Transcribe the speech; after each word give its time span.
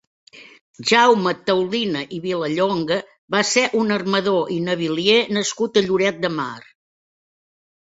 Jaume 0.91 1.33
Taulina 1.49 2.01
i 2.17 2.21
Vilallonga 2.23 2.97
va 3.37 3.43
ser 3.51 3.67
un 3.83 3.97
armador 3.99 4.51
i 4.57 4.59
navilier 4.71 5.21
nascut 5.39 5.81
a 5.81 5.87
Lloret 5.91 6.21
de 6.27 6.35
Mar. 6.41 6.53